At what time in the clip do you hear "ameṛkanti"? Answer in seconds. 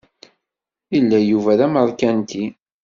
1.65-2.45